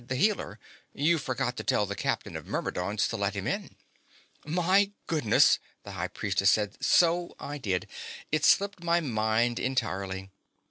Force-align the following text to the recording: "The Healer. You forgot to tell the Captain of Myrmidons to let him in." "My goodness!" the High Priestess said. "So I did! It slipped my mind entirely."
"The 0.07 0.15
Healer. 0.15 0.57
You 0.95 1.19
forgot 1.19 1.55
to 1.57 1.63
tell 1.63 1.85
the 1.85 1.95
Captain 1.95 2.35
of 2.35 2.47
Myrmidons 2.47 3.07
to 3.09 3.17
let 3.17 3.35
him 3.35 3.45
in." 3.45 3.75
"My 4.43 4.93
goodness!" 5.05 5.59
the 5.83 5.91
High 5.91 6.07
Priestess 6.07 6.49
said. 6.49 6.83
"So 6.83 7.35
I 7.39 7.59
did! 7.59 7.85
It 8.31 8.43
slipped 8.43 8.83
my 8.83 8.99
mind 8.99 9.59
entirely." 9.59 10.31